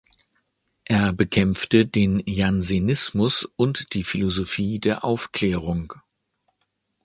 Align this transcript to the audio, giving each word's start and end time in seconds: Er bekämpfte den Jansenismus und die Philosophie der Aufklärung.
Er 0.85 1.13
bekämpfte 1.13 1.85
den 1.85 2.23
Jansenismus 2.25 3.47
und 3.55 3.93
die 3.93 4.03
Philosophie 4.03 4.79
der 4.79 5.05
Aufklärung. 5.05 5.93